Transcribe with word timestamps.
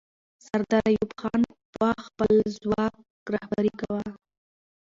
سردار 0.45 0.81
ایوب 0.89 1.11
خان 1.21 1.41
به 1.73 1.89
خپل 2.05 2.31
ځواک 2.59 2.95
رهبري 3.33 3.71
کاوه. 3.79 4.09